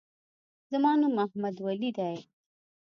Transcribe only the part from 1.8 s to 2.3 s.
دی.